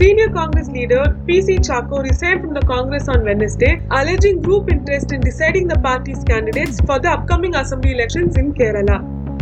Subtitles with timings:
[0.00, 5.20] Senior Congress leader PC Chacko resigned from the Congress on Wednesday, alleging group interest in
[5.20, 8.96] deciding the party's candidates for the upcoming assembly elections in Kerala.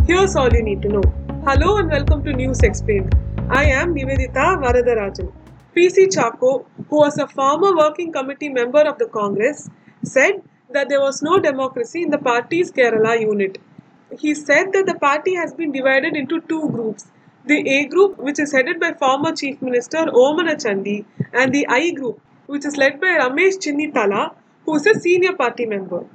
[0.05, 1.03] Here's all you need to know.
[1.45, 3.15] Hello and welcome to News Explained.
[3.49, 5.31] I am Nivedita Varadarajan.
[5.77, 9.69] PC Chacko, who was a former working committee member of the Congress,
[10.03, 10.41] said
[10.71, 13.59] that there was no democracy in the party's Kerala unit.
[14.19, 17.05] He said that the party has been divided into two groups
[17.45, 21.91] the A group, which is headed by former Chief Minister Oommen Chandy, and the I
[21.91, 24.33] group, which is led by Ramesh Chennithala,
[24.65, 26.05] who is a senior party member.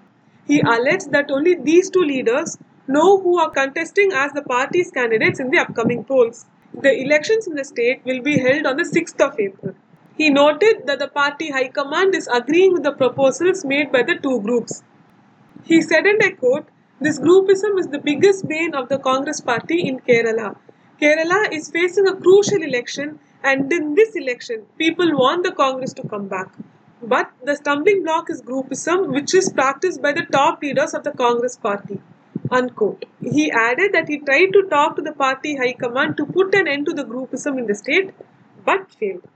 [0.47, 5.41] He alleged that only these two leaders know who are contesting as the party's candidates
[5.41, 6.47] in the upcoming polls.
[6.75, 9.75] The elections in the state will be held on the 6th of April.
[10.17, 14.17] He noted that the party high command is agreeing with the proposals made by the
[14.17, 14.83] two groups.
[15.65, 16.67] He said, and I quote,
[17.01, 20.57] This groupism is the biggest bane of the Congress party in Kerala.
[21.01, 26.09] Kerala is facing a crucial election, and in this election, people want the Congress to
[26.09, 26.49] come back.
[27.03, 31.11] But the stumbling block is groupism, which is practiced by the top leaders of the
[31.11, 32.01] Congress party.
[32.51, 33.05] Unquote.
[33.21, 36.69] He added that he tried to talk to the party high command to put an
[36.69, 38.13] end to the groupism in the state,
[38.65, 39.27] but failed.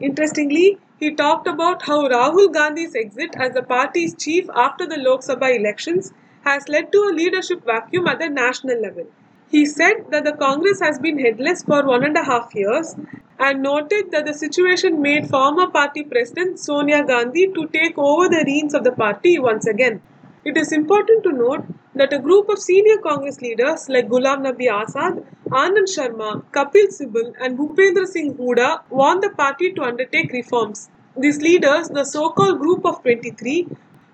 [0.00, 5.20] Interestingly, he talked about how Rahul Gandhi's exit as the party's chief after the Lok
[5.20, 6.12] Sabha elections
[6.44, 9.06] has led to a leadership vacuum at the national level.
[9.54, 12.96] He said that the Congress has been headless for one and a half years
[13.38, 18.42] and noted that the situation made former party president Sonia Gandhi to take over the
[18.48, 20.02] reins of the party once again.
[20.44, 24.66] It is important to note that a group of senior Congress leaders like Ghulam Nabi
[24.78, 30.88] Azad, Anand Sharma, Kapil Sibal, and Bhupendra Singh Hooda want the party to undertake reforms.
[31.16, 33.68] These leaders, the so called Group of 23,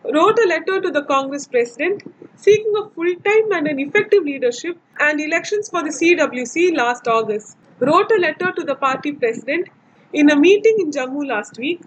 [0.04, 2.02] wrote a letter to the Congress president
[2.36, 7.56] seeking a full time and an effective leadership and elections for the CWC last August.
[7.80, 9.68] Wrote a letter to the party president
[10.12, 11.80] in a meeting in Jammu last week.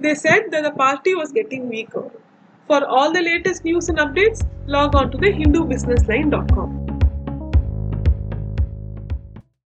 [0.00, 2.10] They said that the party was getting weaker.
[2.66, 6.93] For all the latest news and updates, log on to the HinduBusinessLine.com.